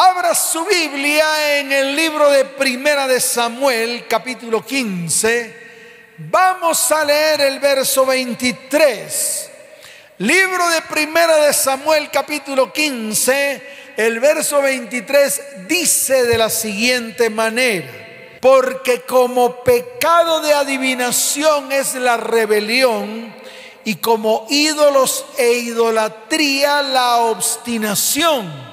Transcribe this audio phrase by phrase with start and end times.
[0.00, 5.56] Abra su Biblia en el libro de Primera de Samuel, capítulo 15.
[6.18, 9.50] Vamos a leer el verso 23.
[10.18, 13.62] Libro de Primera de Samuel, capítulo 15,
[13.96, 17.90] el verso 23 dice de la siguiente manera:
[18.40, 23.34] Porque como pecado de adivinación es la rebelión,
[23.82, 28.67] y como ídolos e idolatría la obstinación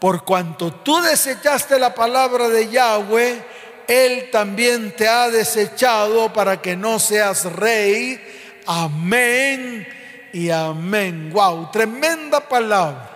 [0.00, 3.44] por cuanto tú desechaste la palabra de Yahweh,
[3.88, 8.20] Él también te ha desechado para que no seas rey.
[8.66, 9.86] Amén
[10.32, 11.30] y amén.
[11.32, 13.10] Wow, tremenda palabra.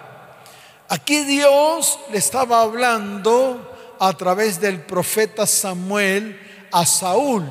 [0.88, 6.38] Aquí Dios le estaba hablando a través del profeta Samuel
[6.72, 7.48] a Saúl,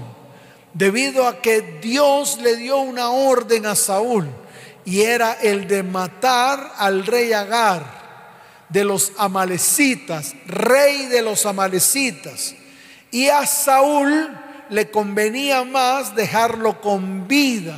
[0.74, 4.28] debido a que Dios le dio una orden a Saúl
[4.84, 8.01] y era el de matar al rey Agar
[8.72, 12.56] de los amalecitas, rey de los amalecitas.
[13.12, 14.30] Y a Saúl
[14.70, 17.78] le convenía más dejarlo con vida,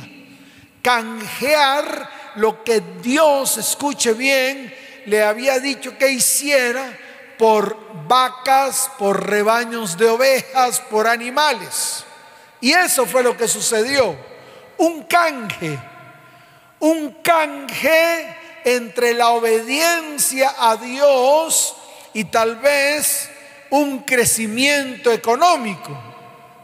[0.82, 4.72] canjear lo que Dios, escuche bien,
[5.06, 6.98] le había dicho que hiciera
[7.38, 12.04] por vacas, por rebaños de ovejas, por animales.
[12.60, 14.16] Y eso fue lo que sucedió.
[14.78, 15.78] Un canje,
[16.78, 21.76] un canje entre la obediencia a Dios
[22.12, 23.30] y tal vez
[23.70, 25.96] un crecimiento económico.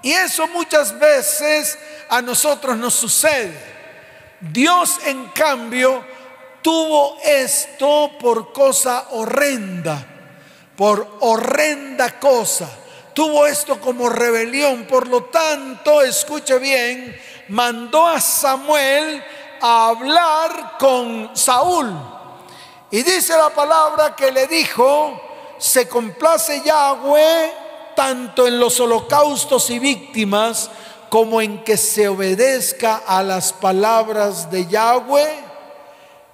[0.02, 3.70] Y eso muchas veces a nosotros nos sucede.
[4.40, 6.02] Dios en cambio
[6.62, 10.06] tuvo esto por cosa horrenda,
[10.76, 12.70] por horrenda cosa.
[13.12, 14.84] Tuvo esto como rebelión.
[14.86, 19.22] Por lo tanto, escuche bien, mandó a Samuel
[19.61, 21.92] a hablar con Saúl.
[22.91, 25.20] Y dice la palabra que le dijo,
[25.58, 27.53] se complace Yahweh
[27.94, 30.70] tanto en los holocaustos y víctimas
[31.08, 35.44] como en que se obedezca a las palabras de Yahweh.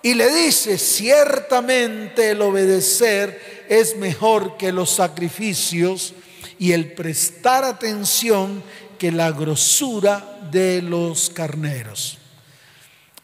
[0.03, 6.15] Y le dice, ciertamente el obedecer es mejor que los sacrificios
[6.59, 8.62] y el prestar atención
[8.98, 12.19] que la grosura de los carneros.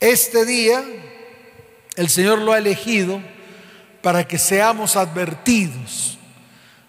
[0.03, 0.85] Este día
[1.95, 3.23] el Señor lo ha elegido
[4.03, 6.19] para que seamos advertidos,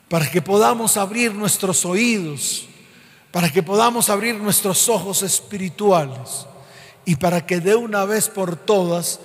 [0.09, 2.67] para que podamos abrir nuestros oídos,
[3.29, 6.47] para que podamos abrir nuestros ojos espirituales
[7.05, 9.19] y para que de una vez por todas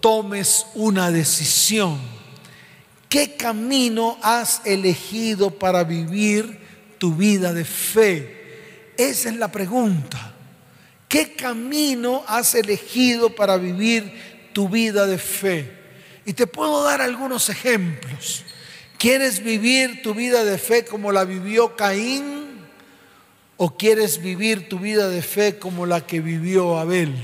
[0.00, 1.96] tomes una decisión.
[3.08, 6.58] ¿Qué camino has elegido para vivir
[6.98, 8.94] tu vida de fe?
[8.96, 10.34] Esa es la pregunta.
[11.08, 14.12] ¿Qué camino has elegido para vivir
[14.52, 15.72] tu vida de fe?
[16.26, 18.44] Y te puedo dar algunos ejemplos.
[18.98, 22.46] ¿Quieres vivir tu vida de fe como la vivió Caín?
[23.56, 27.14] ¿O quieres vivir tu vida de fe como la que vivió Abel?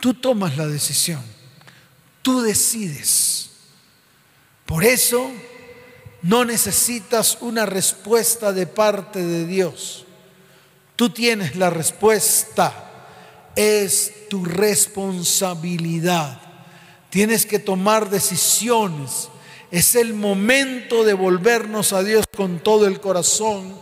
[0.00, 1.22] Tú tomas la decisión.
[2.22, 3.50] Tú decides.
[4.64, 5.30] Por eso
[6.22, 10.03] no necesitas una respuesta de parte de Dios.
[10.96, 12.72] Tú tienes la respuesta.
[13.56, 16.40] Es tu responsabilidad.
[17.10, 19.28] Tienes que tomar decisiones.
[19.70, 23.80] Es el momento de volvernos a Dios con todo el corazón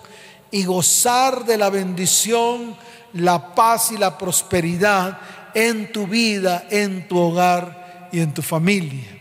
[0.51, 2.77] y gozar de la bendición,
[3.15, 5.19] la paz y la prosperidad
[5.55, 9.19] en tu vida, en tu hogar y en tu familia.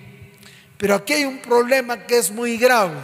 [0.78, 3.00] Pero aquí hay un problema que es muy grave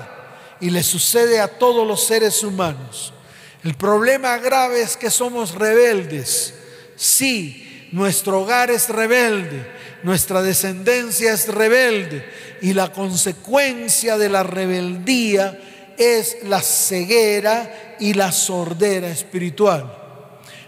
[0.59, 3.14] y le sucede a todos los seres humanos.
[3.63, 6.53] El problema grave es que somos rebeldes.
[6.95, 9.66] Sí, nuestro hogar es rebelde,
[10.03, 12.25] nuestra descendencia es rebelde
[12.62, 15.59] y la consecuencia de la rebeldía
[15.97, 19.94] es la ceguera y la sordera espiritual.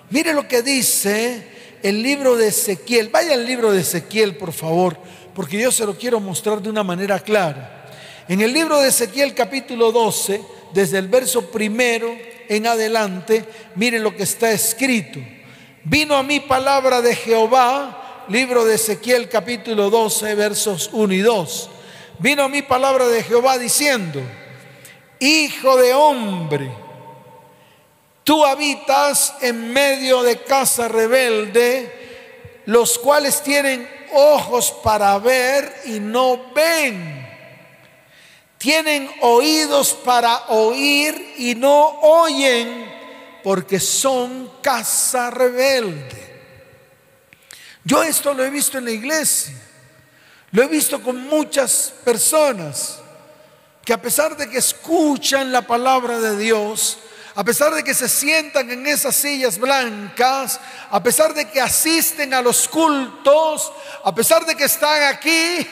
[0.09, 1.43] Mire lo que dice
[1.83, 3.09] el libro de Ezequiel.
[3.09, 4.97] Vaya al libro de Ezequiel, por favor,
[5.35, 7.89] porque yo se lo quiero mostrar de una manera clara.
[8.27, 10.41] En el libro de Ezequiel capítulo 12,
[10.73, 12.15] desde el verso primero
[12.49, 15.19] en adelante, mire lo que está escrito.
[15.83, 21.69] Vino a mí palabra de Jehová, libro de Ezequiel capítulo 12, versos 1 y 2.
[22.17, 24.19] Vino a mí palabra de Jehová diciendo,
[25.19, 26.71] Hijo de hombre,
[28.23, 36.51] tú habitas en medio de casa rebelde, los cuales tienen ojos para ver y no
[36.55, 37.28] ven
[38.59, 42.85] tienen oídos para oír y no oyen
[43.41, 46.27] porque son casa rebelde.
[47.85, 49.55] Yo esto lo he visto en la iglesia,
[50.51, 52.99] lo he visto con muchas personas
[53.85, 56.99] que a pesar de que escuchan la palabra de Dios,
[57.35, 60.59] a pesar de que se sientan en esas sillas blancas,
[60.91, 63.71] a pesar de que asisten a los cultos,
[64.03, 65.65] a pesar de que están aquí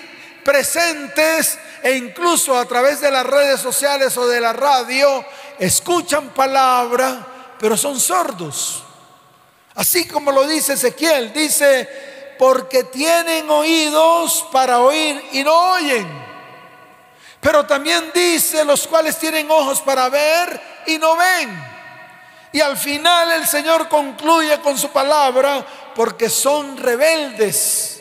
[0.47, 5.25] presentes e incluso a través de las redes sociales o de la radio,
[5.59, 8.81] escuchan palabra, pero son sordos.
[9.75, 16.07] Así como lo dice Ezequiel, dice, porque tienen oídos para oír y no oyen.
[17.41, 21.61] Pero también dice, los cuales tienen ojos para ver y no ven.
[22.53, 27.96] Y al final el Señor concluye con su palabra, porque son rebeldes.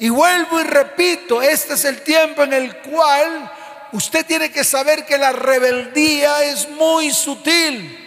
[0.00, 3.52] Y vuelvo y repito, este es el tiempo en el cual
[3.92, 7.98] usted tiene que saber que la rebeldía es muy sutil.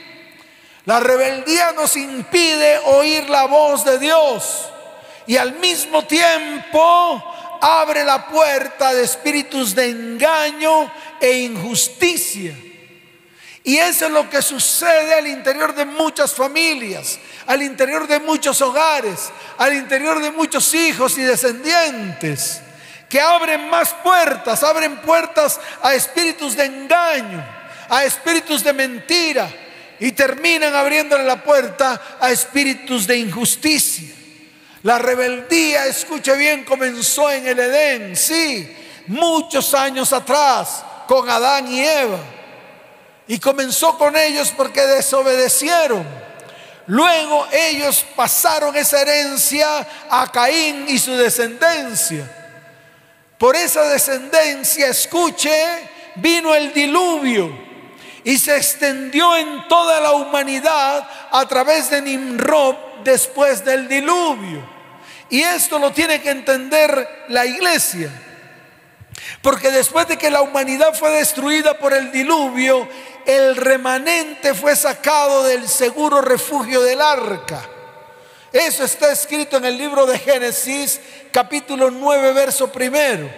[0.85, 4.69] La rebeldía nos impide oír la voz de Dios
[5.27, 7.23] y al mismo tiempo
[7.61, 10.91] abre la puerta de espíritus de engaño
[11.21, 12.55] e injusticia.
[13.63, 17.17] Y eso es lo que sucede al interior de muchas familias,
[17.47, 22.61] al interior de muchos hogares, al interior de muchos hijos y descendientes,
[23.09, 27.41] que abren más puertas, abren puertas a espíritus de engaño,
[27.87, 29.49] a espíritus de mentira,
[29.97, 34.13] y terminan abriéndole la puerta a espíritus de injusticia.
[34.81, 38.75] La rebeldía, escuche bien, comenzó en el Edén, sí,
[39.07, 42.19] muchos años atrás, con Adán y Eva.
[43.27, 46.05] Y comenzó con ellos porque desobedecieron.
[46.87, 52.29] Luego ellos pasaron esa herencia a Caín y su descendencia.
[53.37, 55.51] Por esa descendencia, escuche,
[56.15, 57.51] vino el diluvio
[58.23, 64.63] y se extendió en toda la humanidad a través de Nimrod después del diluvio.
[65.29, 68.11] Y esto lo tiene que entender la iglesia.
[69.41, 72.87] Porque después de que la humanidad fue destruida por el diluvio,
[73.25, 77.69] el remanente fue sacado del seguro refugio del arca.
[78.51, 80.99] Eso está escrito en el libro de Génesis,
[81.31, 83.29] capítulo 9, verso primero.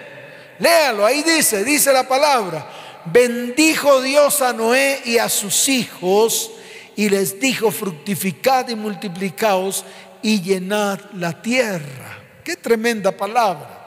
[0.59, 2.67] Léalo, ahí dice, dice la palabra.
[3.05, 6.51] Bendijo Dios a Noé y a sus hijos
[6.95, 9.85] y les dijo, fructificad y multiplicaos
[10.21, 12.19] y llenad la tierra.
[12.43, 13.84] Qué tremenda palabra.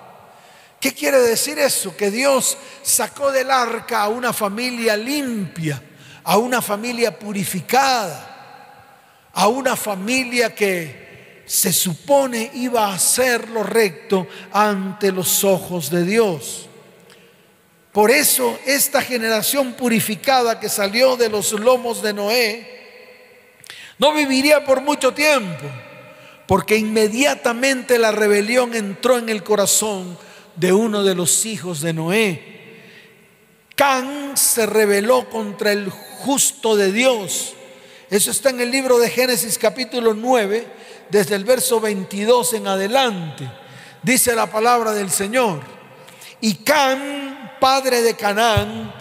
[0.80, 1.96] ¿Qué quiere decir eso?
[1.96, 5.82] Que Dios sacó del arca a una familia limpia,
[6.22, 14.28] a una familia purificada, a una familia que se supone iba a hacer lo recto
[14.52, 16.68] ante los ojos de Dios.
[17.90, 22.78] Por eso esta generación purificada que salió de los lomos de Noé
[23.98, 25.64] no viviría por mucho tiempo
[26.46, 30.16] porque inmediatamente la rebelión entró en el corazón
[30.58, 32.58] de uno de los hijos de Noé.
[33.76, 37.54] Can se rebeló contra el justo de Dios.
[38.10, 40.66] Eso está en el libro de Génesis capítulo 9,
[41.10, 43.48] desde el verso 22 en adelante.
[44.02, 45.60] Dice la palabra del Señor.
[46.40, 48.92] Y Can, padre de Canaán,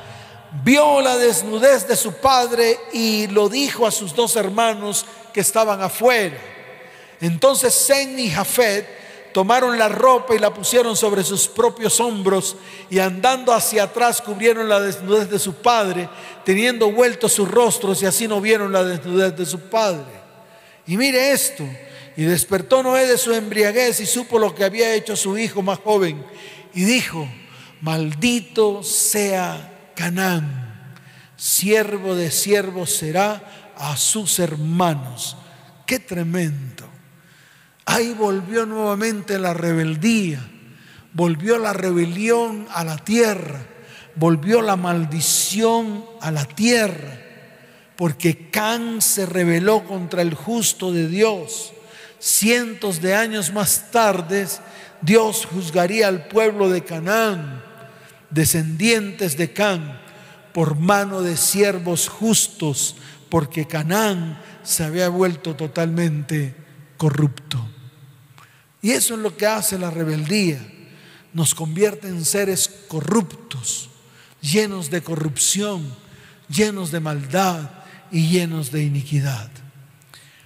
[0.63, 5.81] vio la desnudez de su padre y lo dijo a sus dos hermanos que estaban
[5.81, 6.37] afuera.
[7.19, 9.06] Entonces Zen y Jafet
[9.37, 12.55] tomaron la ropa y la pusieron sobre sus propios hombros
[12.89, 16.09] y andando hacia atrás cubrieron la desnudez de su padre,
[16.43, 20.11] teniendo vueltos sus rostros y así no vieron la desnudez de su padre.
[20.87, 21.63] Y mire esto,
[22.15, 25.77] y despertó Noé de su embriaguez y supo lo que había hecho su hijo más
[25.83, 26.25] joven
[26.73, 27.29] y dijo,
[27.81, 30.95] maldito sea Canaán,
[31.35, 35.37] siervo de siervos será a sus hermanos.
[35.85, 36.86] Qué tremendo.
[37.89, 40.45] Ahí volvió nuevamente la rebeldía,
[41.13, 43.65] volvió la rebelión a la tierra,
[44.15, 47.17] volvió la maldición a la tierra,
[47.95, 51.71] porque Can se rebeló contra el justo de Dios.
[52.19, 54.45] Cientos de años más tarde,
[55.01, 57.63] Dios juzgaría al pueblo de Canaán,
[58.29, 59.97] descendientes de Can,
[60.53, 62.97] por mano de siervos justos,
[63.29, 66.53] porque Canaán se había vuelto totalmente
[66.97, 67.76] corrupto.
[68.81, 70.59] Y eso es lo que hace la rebeldía.
[71.33, 73.89] Nos convierte en seres corruptos,
[74.41, 75.93] llenos de corrupción,
[76.49, 77.69] llenos de maldad
[78.11, 79.49] y llenos de iniquidad.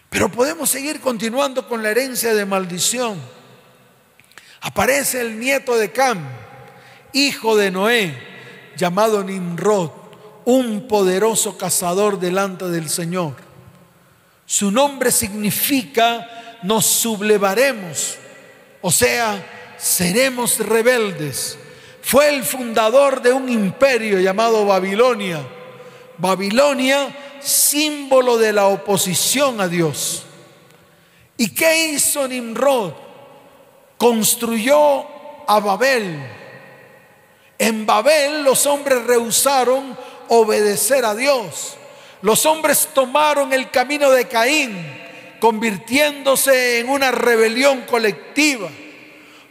[0.09, 3.19] Pero podemos seguir continuando con la herencia de maldición.
[4.61, 6.19] Aparece el nieto de Cam,
[7.13, 8.17] hijo de Noé,
[8.75, 9.91] llamado Nimrod,
[10.45, 13.35] un poderoso cazador delante del Señor.
[14.45, 18.17] Su nombre significa nos sublevaremos
[18.81, 21.57] o sea, seremos rebeldes,
[22.01, 25.39] fue el fundador de un imperio llamado Babilonia.
[26.17, 30.23] Babilonia, símbolo de la oposición a Dios.
[31.37, 32.93] ¿Y qué hizo Nimrod?
[33.97, 35.05] Construyó
[35.47, 36.21] a Babel.
[37.57, 39.97] En Babel los hombres rehusaron
[40.29, 41.75] obedecer a Dios.
[42.21, 44.85] Los hombres tomaron el camino de Caín,
[45.41, 48.69] convirtiéndose en una rebelión colectiva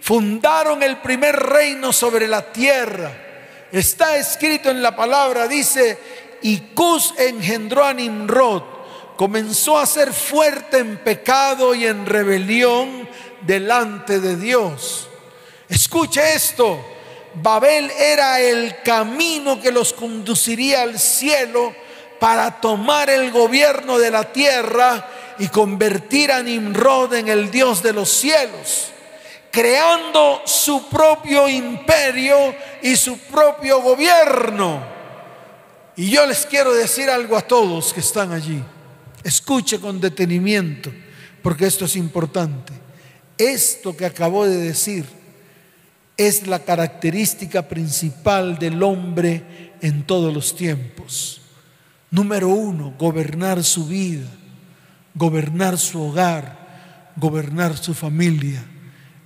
[0.00, 3.12] fundaron el primer reino sobre la tierra.
[3.72, 5.98] Está escrito en la palabra, dice,
[6.42, 8.62] y Cus engendró a Nimrod,
[9.16, 13.08] comenzó a ser fuerte en pecado y en rebelión
[13.42, 15.08] delante de Dios.
[15.68, 16.84] Escuche esto,
[17.34, 21.74] Babel era el camino que los conduciría al cielo
[22.20, 27.92] para tomar el gobierno de la tierra y convertir a Nimrod en el Dios de
[27.92, 28.92] los cielos
[29.50, 34.82] creando su propio imperio y su propio gobierno.
[35.96, 38.62] Y yo les quiero decir algo a todos que están allí.
[39.22, 40.92] Escuche con detenimiento,
[41.42, 42.72] porque esto es importante.
[43.36, 45.04] Esto que acabo de decir
[46.16, 51.40] es la característica principal del hombre en todos los tiempos.
[52.10, 54.28] Número uno, gobernar su vida,
[55.14, 58.64] gobernar su hogar, gobernar su familia.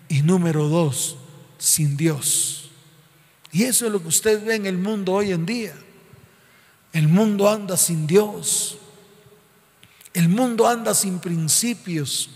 [0.08, 1.16] Y número dos,
[1.58, 2.70] sin Dios.
[3.52, 5.74] Y eso es lo que usted ve en el mundo hoy en día.
[6.92, 8.78] El mundo anda sin Dios.
[10.12, 12.30] El mundo anda sin principios.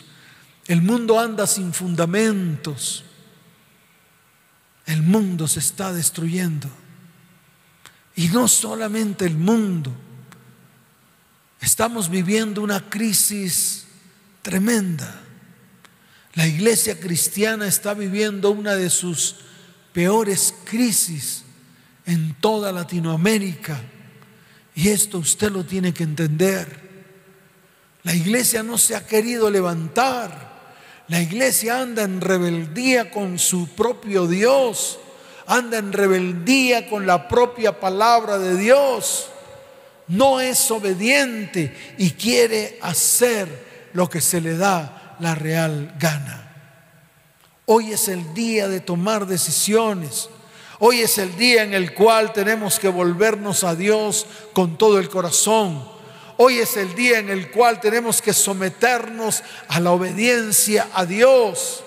[0.67, 3.05] El mundo anda sin fundamentos.
[4.87, 6.69] El mundo se está destruyendo.
[8.17, 9.93] Y no solamente el mundo.
[11.61, 13.87] Estamos viviendo una crisis
[14.43, 15.23] tremenda.
[16.35, 19.37] La iglesia cristiana está viviendo una de sus
[19.93, 21.43] peores crisis
[22.07, 23.81] en toda Latinoamérica.
[24.75, 26.89] Y esto usted lo tiene que entender.
[28.05, 30.49] La iglesia no se ha querido levantar.
[31.09, 35.01] La iglesia anda en rebeldía con su propio Dios.
[35.47, 39.29] Anda en rebeldía con la propia palabra de Dios.
[40.09, 46.49] No es obediente y quiere hacer lo que se le da la real gana.
[47.67, 50.31] Hoy es el día de tomar decisiones.
[50.79, 55.11] Hoy es el día en el cual tenemos que volvernos a Dios con todo el
[55.11, 55.87] corazón.
[56.39, 61.83] Hoy es el día en el cual tenemos que someternos a la obediencia a Dios.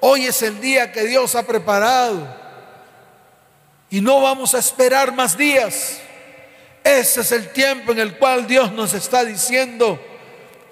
[0.00, 2.26] Hoy es el día que Dios ha preparado.
[3.90, 6.00] Y no vamos a esperar más días.
[6.82, 10.00] Ese es el tiempo en el cual Dios nos está diciendo,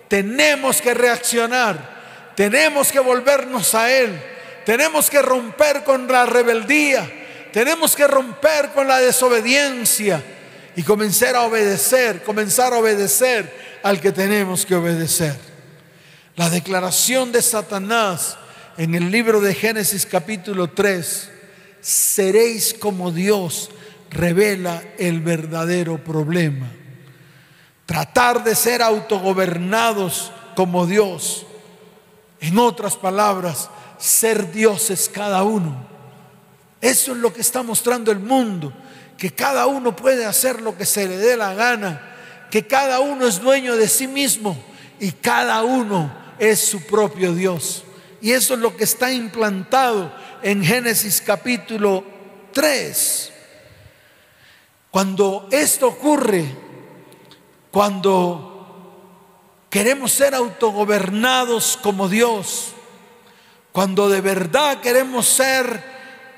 [0.09, 1.99] tenemos que reaccionar
[2.38, 4.17] tenemos que volvernos a Él.
[4.65, 7.11] Tenemos que romper con la rebeldía.
[7.53, 10.23] Tenemos que romper con la desobediencia
[10.77, 15.35] y comenzar a obedecer, comenzar a obedecer al que tenemos que obedecer.
[16.37, 18.38] La declaración de Satanás
[18.77, 21.31] en el libro de Génesis capítulo 3,
[21.81, 23.69] seréis como Dios,
[24.11, 26.71] revela el verdadero problema.
[27.87, 31.47] Tratar de ser autogobernados como Dios
[32.41, 35.87] en otras palabras, ser dioses cada uno.
[36.81, 38.73] Eso es lo que está mostrando el mundo,
[39.17, 42.15] que cada uno puede hacer lo que se le dé la gana,
[42.50, 44.57] que cada uno es dueño de sí mismo
[45.00, 47.85] y cada uno es su propio Dios.
[48.21, 50.12] Y eso es lo que está implantado
[50.43, 52.05] en Génesis capítulo
[52.53, 53.33] 3.
[54.99, 56.45] Cuando esto ocurre,
[57.71, 59.14] cuando
[59.71, 62.73] queremos ser autogobernados como Dios,
[63.71, 65.85] cuando de verdad queremos ser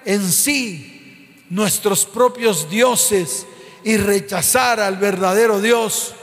[0.05, 3.47] en sí nuestros propios dioses
[3.83, 6.15] y rechazar al verdadero Dios,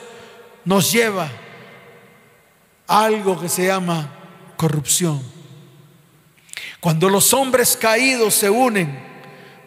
[0.64, 1.32] nos lleva
[2.86, 4.14] a algo que se llama
[4.58, 5.24] corrupción.
[6.80, 8.96] Cuando los hombres caídos se unen,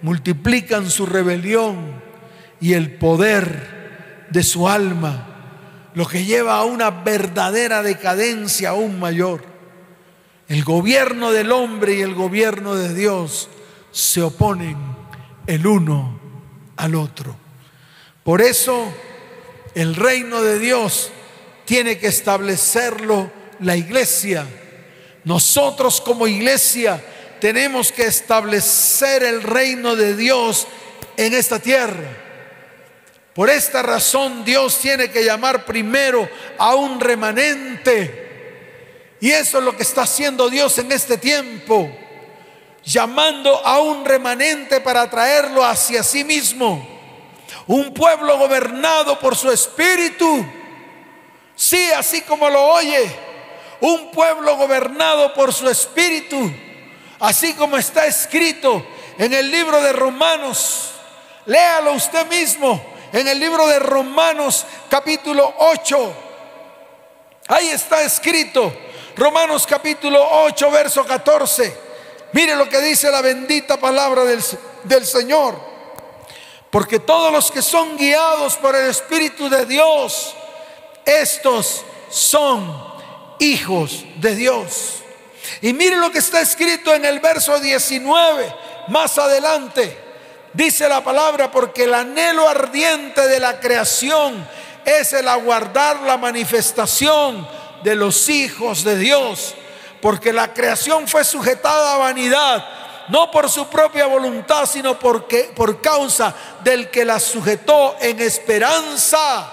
[0.02, 1.99] multiplican su rebelión
[2.60, 5.26] y el poder de su alma
[5.94, 9.42] lo que lleva a una verdadera decadencia aún mayor.
[10.48, 13.48] El gobierno del hombre y el gobierno de Dios
[13.90, 14.76] se oponen
[15.46, 16.20] el uno
[16.76, 17.36] al otro.
[18.22, 18.92] Por eso
[19.74, 21.10] el reino de Dios
[21.64, 24.46] tiene que establecerlo la iglesia.
[25.24, 27.02] Nosotros como iglesia
[27.40, 30.66] tenemos que establecer el reino de Dios
[31.16, 32.29] en esta tierra.
[33.40, 36.28] Por esta razón Dios tiene que llamar primero
[36.58, 39.16] a un remanente.
[39.18, 41.90] Y eso es lo que está haciendo Dios en este tiempo.
[42.84, 46.86] llamando a un remanente para traerlo hacia sí mismo.
[47.66, 50.44] Un pueblo gobernado por su espíritu.
[51.56, 53.10] Sí, así como lo oye.
[53.80, 56.52] Un pueblo gobernado por su espíritu.
[57.18, 60.90] Así como está escrito en el libro de Romanos.
[61.46, 66.14] Léalo usted mismo en el libro de Romanos capítulo 8.
[67.48, 68.72] Ahí está escrito.
[69.16, 71.90] Romanos capítulo 8, verso 14.
[72.32, 74.42] Mire lo que dice la bendita palabra del,
[74.84, 75.58] del Señor.
[76.70, 80.34] Porque todos los que son guiados por el Espíritu de Dios,
[81.04, 82.90] estos son
[83.40, 85.02] hijos de Dios.
[85.62, 88.54] Y mire lo que está escrito en el verso 19,
[88.88, 90.09] más adelante.
[90.52, 94.46] Dice la palabra, porque el anhelo ardiente de la creación
[94.84, 97.46] es el aguardar la manifestación
[97.82, 99.54] de los hijos de Dios
[100.00, 102.64] porque la creación fue sujetada a vanidad,
[103.08, 109.52] no por su propia voluntad, sino porque, por causa del que la sujetó en esperanza.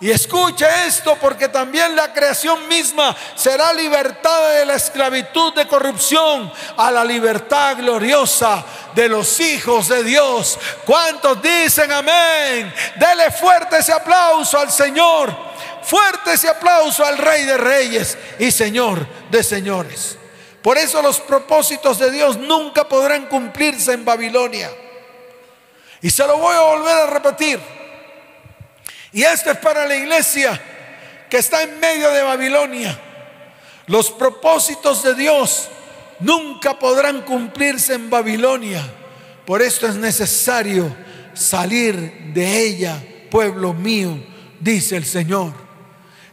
[0.00, 6.52] Y escuche esto porque también la creación misma será libertada de la esclavitud de corrupción
[6.76, 8.64] a la libertad gloriosa
[8.94, 10.56] de los hijos de Dios.
[10.86, 12.72] ¿Cuántos dicen amén?
[12.94, 15.34] Dele fuerte ese aplauso al Señor.
[15.82, 20.16] Fuerte ese aplauso al Rey de Reyes y Señor de Señores.
[20.62, 24.70] Por eso los propósitos de Dios nunca podrán cumplirse en Babilonia.
[26.00, 27.77] Y se lo voy a volver a repetir.
[29.12, 30.60] Y esto es para la iglesia
[31.28, 32.98] que está en medio de Babilonia.
[33.86, 35.68] Los propósitos de Dios
[36.20, 38.82] nunca podrán cumplirse en Babilonia.
[39.46, 40.94] Por esto es necesario
[41.32, 44.18] salir de ella, pueblo mío,
[44.60, 45.52] dice el Señor.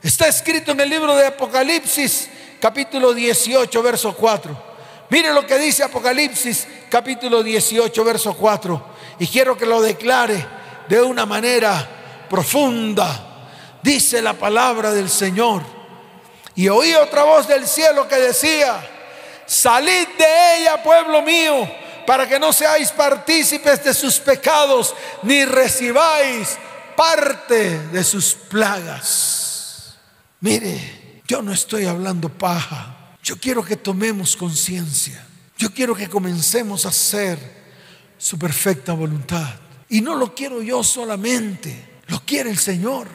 [0.01, 2.29] Está escrito en el libro de Apocalipsis,
[2.59, 4.75] capítulo 18, verso 4.
[5.09, 8.85] Mire lo que dice Apocalipsis, capítulo 18, verso 4.
[9.19, 10.45] Y quiero que lo declare
[10.89, 11.94] de una manera
[12.29, 13.47] profunda.
[13.81, 15.63] Dice la palabra del Señor.
[16.55, 18.79] Y oí otra voz del cielo que decía,
[19.45, 21.69] salid de ella, pueblo mío,
[22.07, 26.57] para que no seáis partícipes de sus pecados, ni recibáis
[26.95, 29.97] parte de sus plagas.
[30.39, 32.95] Mire, yo no estoy hablando paja.
[33.21, 35.25] Yo quiero que tomemos conciencia.
[35.57, 37.39] Yo quiero que comencemos a hacer
[38.17, 39.55] su perfecta voluntad.
[39.89, 43.07] Y no lo quiero yo solamente, lo quiere el Señor.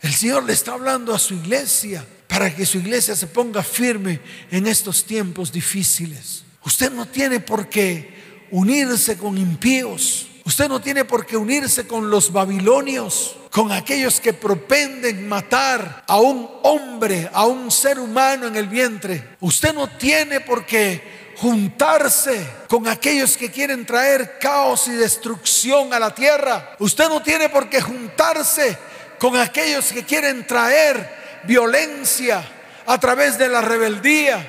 [0.00, 4.20] El Señor le está hablando a su iglesia para que su iglesia se ponga firme
[4.50, 6.44] en estos tiempos difíciles.
[6.64, 10.28] Usted no tiene por qué unirse con impíos.
[10.44, 16.20] Usted no tiene por qué unirse con los babilonios con aquellos que propenden matar a
[16.20, 19.36] un hombre, a un ser humano en el vientre.
[19.40, 25.98] Usted no tiene por qué juntarse con aquellos que quieren traer caos y destrucción a
[25.98, 26.76] la tierra.
[26.78, 28.76] Usted no tiene por qué juntarse
[29.18, 32.44] con aquellos que quieren traer violencia
[32.86, 34.46] a través de la rebeldía.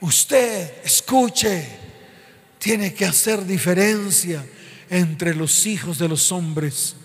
[0.00, 1.66] Usted, escuche,
[2.58, 4.44] tiene que hacer diferencia
[4.90, 6.96] entre los hijos de los hombres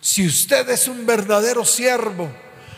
[0.00, 2.30] si usted es un verdadero siervo,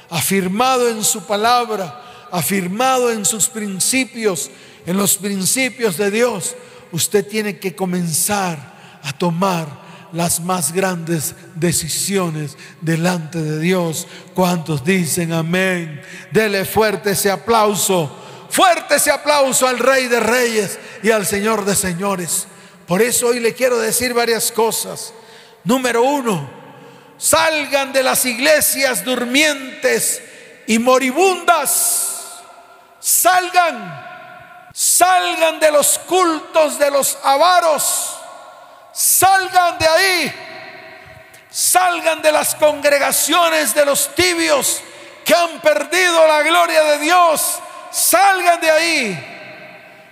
[0.09, 4.51] afirmado en su palabra, afirmado en sus principios,
[4.87, 6.55] en los principios de Dios,
[6.93, 9.81] usted tiene que comenzar a tomar
[10.13, 14.07] las más grandes decisiones delante de Dios.
[14.35, 16.03] ¿Cuántos dicen amén?
[16.33, 18.11] Dele fuerte ese aplauso,
[18.51, 22.47] fuerte ese aplauso al Rey de Reyes y al Señor de Señores.
[22.87, 25.15] Por eso hoy le quiero decir varias cosas.
[25.63, 26.51] Número uno,
[27.17, 30.23] salgan de las iglesias durmientes
[30.67, 32.41] y moribundas,
[32.99, 34.10] salgan,
[34.81, 38.17] salgan de los cultos de los avaros,
[38.95, 40.35] salgan de ahí,
[41.51, 44.81] salgan de las congregaciones de los tibios
[45.23, 47.59] que han perdido la gloria de Dios,
[47.91, 49.37] salgan de ahí.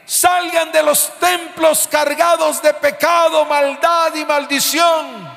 [0.04, 5.30] Salgan de los templos cargados de pecado, maldad y maldición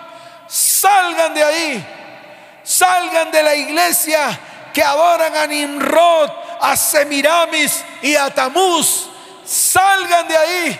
[0.47, 1.85] Salgan de ahí.
[2.63, 4.39] Salgan de la iglesia
[4.73, 9.10] que adoran a Nimrod, a Semiramis y a Tamuz.
[9.45, 10.79] Salgan de ahí.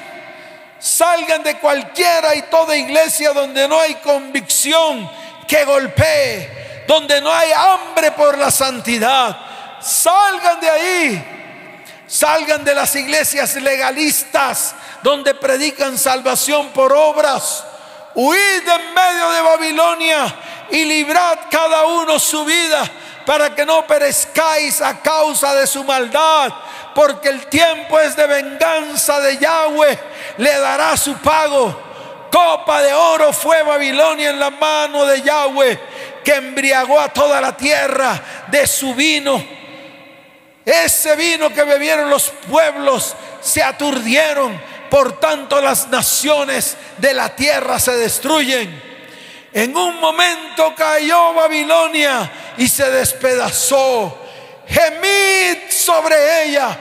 [0.80, 5.10] Salgan de cualquiera y toda iglesia donde no hay convicción
[5.48, 9.38] que golpee, donde no hay hambre por la santidad.
[9.80, 11.38] Salgan de ahí.
[12.08, 17.64] Salgan de las iglesias legalistas donde predican salvación por obras.
[18.14, 20.36] Huid en medio de Babilonia
[20.72, 22.90] y librad cada uno su vida
[23.32, 26.52] para que no perezcáis a causa de su maldad,
[26.94, 29.98] porque el tiempo es de venganza de Yahweh,
[30.36, 31.82] le dará su pago.
[32.30, 35.80] Copa de oro fue Babilonia en la mano de Yahweh,
[36.26, 39.42] que embriagó a toda la tierra de su vino.
[40.66, 47.80] Ese vino que bebieron los pueblos se aturdieron, por tanto las naciones de la tierra
[47.80, 48.91] se destruyen.
[49.54, 54.18] En un momento cayó Babilonia y se despedazó.
[54.68, 56.78] Gemid sobre ella,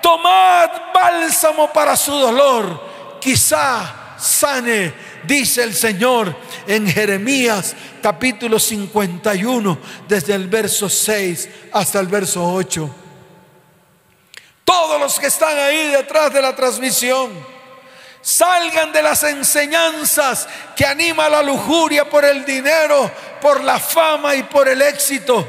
[0.00, 3.18] tomad bálsamo para su dolor.
[3.20, 6.34] Quizá sane, dice el Señor
[6.66, 12.94] en Jeremías capítulo 51, desde el verso 6 hasta el verso 8.
[14.64, 17.30] Todos los que están ahí detrás de la transmisión,
[18.24, 24.44] Salgan de las enseñanzas que anima la lujuria por el dinero, por la fama y
[24.44, 25.46] por el éxito.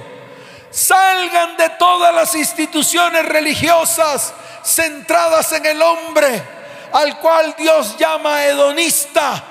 [0.71, 6.43] Salgan de todas las instituciones religiosas centradas en el hombre,
[6.91, 9.41] al cual Dios llama hedonista,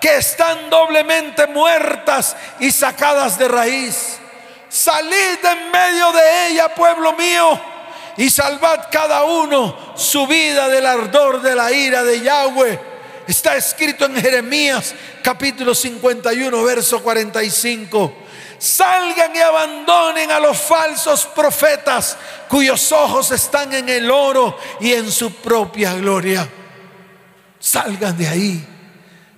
[0.00, 4.18] que están doblemente muertas y sacadas de raíz.
[4.70, 7.71] Salid en medio de ella, pueblo mío
[8.16, 12.80] y salvad cada uno su vida del ardor de la ira de Yahweh.
[13.26, 18.14] Está escrito en Jeremías capítulo 51, verso 45.
[18.58, 22.16] Salgan y abandonen a los falsos profetas
[22.48, 26.48] cuyos ojos están en el oro y en su propia gloria.
[27.58, 28.66] Salgan de ahí,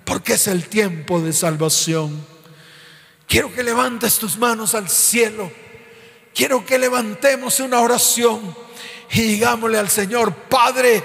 [0.03, 2.25] porque es el tiempo de salvación.
[3.27, 5.51] Quiero que levantes tus manos al cielo.
[6.33, 8.64] Quiero que levantemos una oración
[9.15, 11.01] y digámosle al Señor, Padre,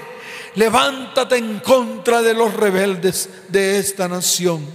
[0.55, 4.67] levántate en contra de los rebeldes de esta nación.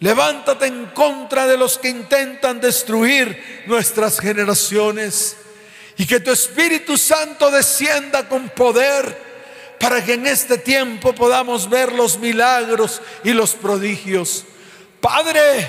[0.00, 5.38] Levántate en contra de los que intentan destruir nuestras generaciones.
[5.96, 9.16] Y que tu Espíritu Santo descienda con poder
[9.80, 14.44] para que en este tiempo podamos ver los milagros y los prodigios.
[15.00, 15.66] Padre,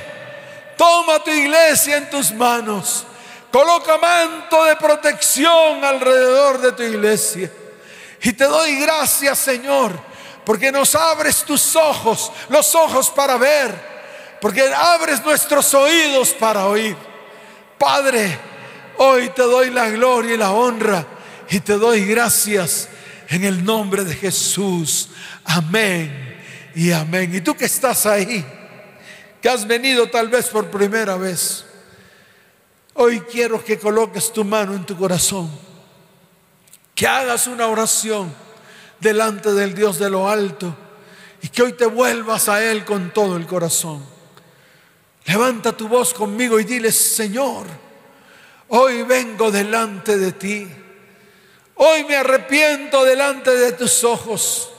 [0.77, 3.05] toma tu iglesia en tus manos
[3.55, 7.49] Coloca manto de protección alrededor de tu iglesia.
[8.21, 9.97] Y te doy gracias, Señor,
[10.43, 13.73] porque nos abres tus ojos, los ojos para ver,
[14.41, 16.97] porque abres nuestros oídos para oír.
[17.77, 18.37] Padre,
[18.97, 21.05] hoy te doy la gloria y la honra
[21.49, 22.89] y te doy gracias
[23.29, 25.11] en el nombre de Jesús.
[25.45, 26.43] Amén
[26.75, 27.33] y amén.
[27.33, 28.45] Y tú que estás ahí,
[29.41, 31.63] que has venido tal vez por primera vez.
[32.97, 35.51] Hoy quiero que coloques tu mano en tu corazón,
[36.93, 38.33] que hagas una oración
[39.01, 40.73] delante del Dios de lo alto
[41.41, 44.01] y que hoy te vuelvas a Él con todo el corazón.
[45.25, 47.65] Levanta tu voz conmigo y dile, Señor,
[48.69, 50.65] hoy vengo delante de ti.
[51.75, 54.71] Hoy me arrepiento delante de tus ojos.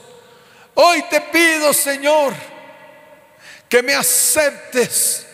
[0.73, 2.33] Hoy te pido, Señor,
[3.69, 5.26] que me aceptes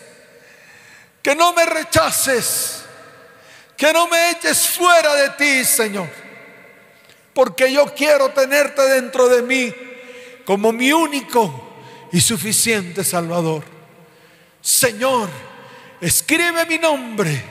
[1.23, 2.83] que no me rechaces,
[3.77, 6.09] que no me eches fuera de ti, Señor,
[7.33, 9.73] porque yo quiero tenerte dentro de mí
[10.45, 11.71] como mi único
[12.11, 13.63] y suficiente Salvador.
[14.61, 15.29] Señor,
[16.01, 17.41] escribe mi nombre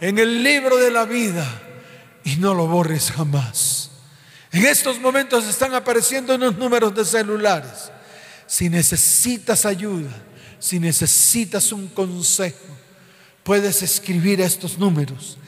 [0.00, 1.44] en el libro de la vida
[2.22, 3.90] y no lo borres jamás.
[4.52, 7.90] En estos momentos están apareciendo unos números de celulares.
[8.46, 10.10] Si necesitas ayuda,
[10.58, 12.78] si necesitas un consejo,
[13.48, 15.38] puedes escribir estos números.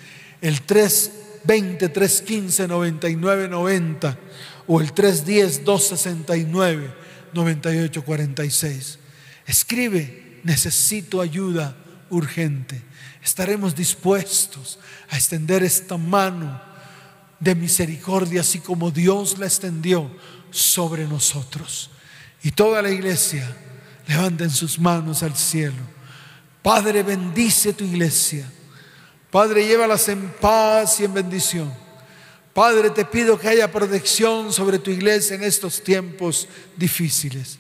[0.40, 4.18] El 320, 315, 99, 90
[4.66, 6.94] o el 310, 269,
[7.34, 8.98] 98, 46.
[9.44, 11.76] Escribe, necesito ayuda
[12.08, 12.80] urgente.
[13.22, 14.78] Estaremos dispuestos
[15.10, 16.58] a extender esta mano
[17.38, 20.10] de misericordia, así como Dios la extendió
[20.50, 21.90] sobre nosotros.
[22.42, 23.46] Y toda la iglesia
[24.08, 25.99] levanten sus manos al cielo
[26.62, 28.50] Padre, bendice tu iglesia.
[29.30, 31.72] Padre, llévalas en paz y en bendición.
[32.52, 37.58] Padre, te pido que haya protección sobre tu iglesia en estos tiempos difíciles.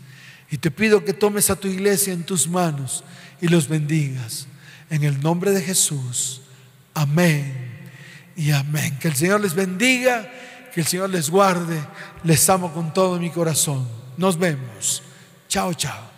[0.50, 3.04] Y te pido que tomes a tu iglesia en tus manos
[3.40, 4.46] y los bendigas.
[4.90, 6.42] En el nombre de Jesús.
[6.92, 7.70] Amén
[8.34, 8.98] y amén.
[8.98, 10.28] Que el Señor les bendiga,
[10.74, 11.80] que el Señor les guarde.
[12.24, 13.88] Les amo con todo mi corazón.
[14.16, 15.04] Nos vemos.
[15.48, 16.09] Chao, chao.